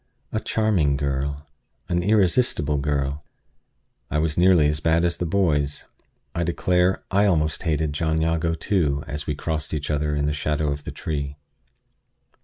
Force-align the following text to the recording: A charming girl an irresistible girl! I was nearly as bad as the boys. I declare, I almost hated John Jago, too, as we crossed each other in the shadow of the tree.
A 0.31 0.39
charming 0.39 0.97
girl 0.97 1.45
an 1.87 2.01
irresistible 2.01 2.77
girl! 2.79 3.23
I 4.09 4.17
was 4.17 4.35
nearly 4.35 4.67
as 4.67 4.79
bad 4.79 5.05
as 5.05 5.17
the 5.17 5.27
boys. 5.27 5.85
I 6.33 6.41
declare, 6.43 7.03
I 7.11 7.27
almost 7.27 7.61
hated 7.61 7.93
John 7.93 8.19
Jago, 8.19 8.55
too, 8.55 9.03
as 9.05 9.27
we 9.27 9.35
crossed 9.35 9.75
each 9.75 9.91
other 9.91 10.15
in 10.15 10.25
the 10.25 10.33
shadow 10.33 10.71
of 10.71 10.85
the 10.85 10.91
tree. 10.91 11.37